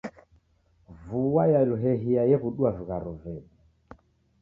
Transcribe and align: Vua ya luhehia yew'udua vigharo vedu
Vua 1.09 1.43
ya 1.53 1.61
luhehia 1.73 2.23
yew'udua 2.31 2.75
vigharo 2.81 3.11
vedu 3.23 3.49